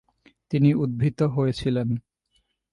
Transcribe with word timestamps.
তিনি 0.51 0.69
উদ্ধৃত 0.73 1.19
হয়েছিলেন। 1.35 1.87